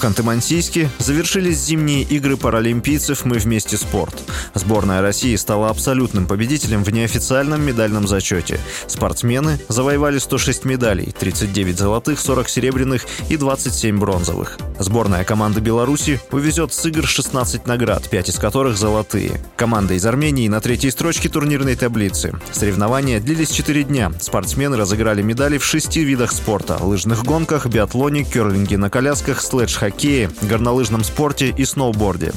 [0.00, 4.14] В Ханты-Мансийске завершились зимние игры паралимпийцев «Мы вместе спорт».
[4.54, 8.58] Сборная России стала абсолютным победителем в неофициальном медальном зачете.
[8.86, 14.56] Спортсмены завоевали 106 медалей, 39 золотых, 40 серебряных и 27 бронзовых.
[14.78, 19.32] Сборная команды Беларуси увезет с игр 16 наград, 5 из которых золотые.
[19.56, 22.32] Команда из Армении на третьей строчке турнирной таблицы.
[22.52, 24.10] Соревнования длились 4 дня.
[24.18, 30.30] Спортсмены разыграли медали в шести видах спорта– лыжных гонках, биатлоне, керлинге на колясках, слэдж хоккее,
[30.42, 32.32] горнолыжном спорте и сноуборде.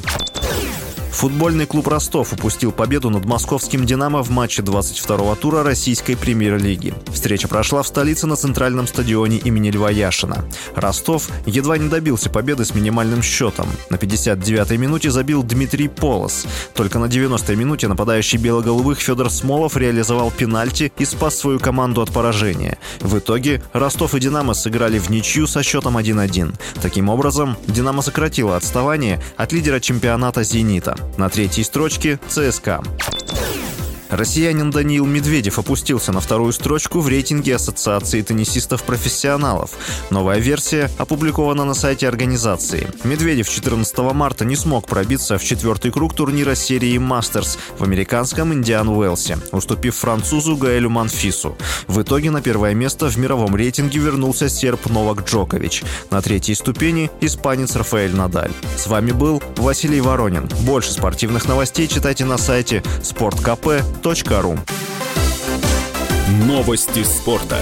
[1.13, 6.93] Футбольный клуб «Ростов» упустил победу над московским «Динамо» в матче 22-го тура российской премьер-лиги.
[7.13, 10.43] Встреча прошла в столице на центральном стадионе имени Льва Яшина.
[10.75, 13.67] Ростов едва не добился победы с минимальным счетом.
[13.89, 16.45] На 59-й минуте забил Дмитрий Полос.
[16.73, 22.11] Только на 90-й минуте нападающий белоголовых Федор Смолов реализовал пенальти и спас свою команду от
[22.11, 22.77] поражения.
[22.99, 26.53] В итоге Ростов и «Динамо» сыграли в ничью со счетом 1-1.
[26.81, 30.97] Таким образом, «Динамо» сократило отставание от лидера чемпионата «Зенита».
[31.17, 32.81] На третьей строчке ЦСКА.
[34.15, 39.71] Россиянин Даниил Медведев опустился на вторую строчку в рейтинге Ассоциации теннисистов-профессионалов.
[40.11, 42.87] Новая версия опубликована на сайте организации.
[43.03, 48.87] Медведев 14 марта не смог пробиться в четвертый круг турнира серии «Мастерс» в американском Индиан
[48.87, 51.57] Уэлсе, уступив французу Гаэлю Манфису.
[51.87, 55.83] В итоге на первое место в мировом рейтинге вернулся серб Новак Джокович.
[56.11, 58.51] На третьей ступени– испанец Рафаэль Надаль.
[58.77, 60.47] С вами был Василий Воронин.
[60.61, 62.83] Больше спортивных новостей читайте на сайте
[66.45, 67.57] Новости спорта.